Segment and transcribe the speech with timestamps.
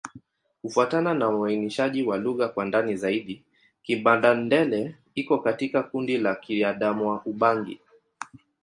[0.61, 3.43] Kufuatana na uainishaji wa lugha kwa ndani zaidi,
[3.83, 7.79] Kibanda-Ndele iko katika kundi la Kiadamawa-Ubangi.